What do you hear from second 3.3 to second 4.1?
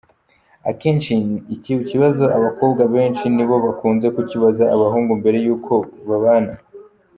nibo bakunze